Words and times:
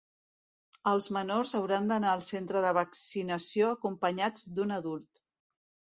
Els 0.91 1.07
menors 1.17 1.53
hauran 1.59 1.91
d’anar 1.91 2.09
al 2.13 2.25
centre 2.29 2.65
de 2.65 2.73
vaccinació 2.79 3.69
acompanyats 3.77 4.49
d’un 4.57 4.79
adult. 4.79 5.25